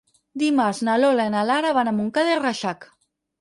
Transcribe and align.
Dimarts 0.43 0.79
na 0.87 0.95
Lola 1.01 1.27
i 1.29 1.31
na 1.35 1.43
Lara 1.51 1.75
van 1.79 1.93
a 1.93 1.95
Montcada 1.99 2.35
i 2.39 2.39
Reixac. 2.41 2.89